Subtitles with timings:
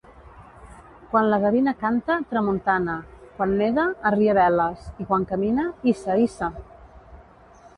[1.09, 2.95] Quan la gavina canta, tramuntana;
[3.35, 6.51] quan neda, arria veles, i quan camina, hissa, hissa!